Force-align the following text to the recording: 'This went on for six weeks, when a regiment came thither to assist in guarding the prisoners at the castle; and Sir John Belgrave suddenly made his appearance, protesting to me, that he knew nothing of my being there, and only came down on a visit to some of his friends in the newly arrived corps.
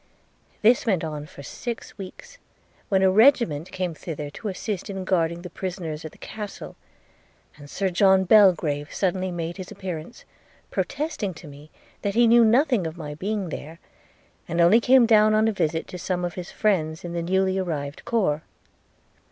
'This 0.63 0.87
went 0.87 1.03
on 1.03 1.27
for 1.27 1.43
six 1.43 1.95
weeks, 1.95 2.39
when 2.89 3.03
a 3.03 3.11
regiment 3.11 3.71
came 3.71 3.93
thither 3.93 4.31
to 4.31 4.47
assist 4.47 4.89
in 4.89 5.03
guarding 5.05 5.43
the 5.43 5.49
prisoners 5.51 6.03
at 6.03 6.11
the 6.11 6.17
castle; 6.17 6.75
and 7.57 7.69
Sir 7.69 7.91
John 7.91 8.23
Belgrave 8.23 8.91
suddenly 8.91 9.29
made 9.29 9.57
his 9.57 9.69
appearance, 9.69 10.25
protesting 10.71 11.35
to 11.35 11.47
me, 11.47 11.69
that 12.01 12.15
he 12.15 12.25
knew 12.25 12.43
nothing 12.43 12.87
of 12.87 12.97
my 12.97 13.13
being 13.13 13.49
there, 13.49 13.77
and 14.47 14.59
only 14.59 14.81
came 14.81 15.05
down 15.05 15.35
on 15.35 15.47
a 15.47 15.51
visit 15.53 15.85
to 15.89 15.99
some 15.99 16.25
of 16.25 16.33
his 16.33 16.49
friends 16.49 17.03
in 17.05 17.13
the 17.13 17.21
newly 17.21 17.59
arrived 17.59 18.03
corps. 18.03 18.41